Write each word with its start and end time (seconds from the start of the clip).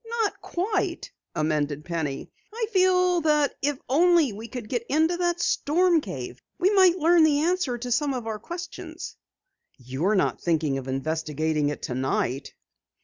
"Not 0.23 0.41
quite," 0.41 1.11
amended 1.35 1.85
Penny. 1.85 2.31
"I 2.51 2.65
feel 2.73 3.21
that 3.21 3.53
if 3.61 3.77
only 3.87 4.33
we 4.33 4.47
could 4.47 4.67
get 4.67 4.83
into 4.89 5.15
that 5.17 5.39
storm 5.39 6.01
cave, 6.01 6.39
we 6.57 6.71
might 6.71 6.97
learn 6.97 7.23
the 7.23 7.41
answer 7.41 7.77
to 7.77 7.91
some 7.91 8.15
of 8.15 8.25
our 8.25 8.39
questions." 8.39 9.15
"You're 9.77 10.15
not 10.15 10.41
thinking 10.41 10.79
of 10.79 10.87
investigating 10.87 11.69
it 11.69 11.83
tonight?" 11.83 12.55